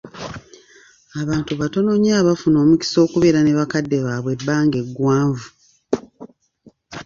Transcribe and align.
Abantu 1.21 1.51
batono 1.61 1.91
nnyo 1.95 2.13
abafuna 2.21 2.57
omukisa 2.63 2.97
okubeera 3.05 3.39
ne 3.43 3.53
bakadde 3.59 3.97
baabwe 4.05 4.31
ebbanga 4.35 4.77
eggwanvu. 4.83 5.47